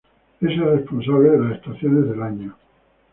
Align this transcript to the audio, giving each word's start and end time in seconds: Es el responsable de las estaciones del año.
Es 0.39 0.49
el 0.49 0.77
responsable 0.77 1.29
de 1.29 1.37
las 1.37 1.57
estaciones 1.59 2.09
del 2.09 2.23
año. 2.23 2.55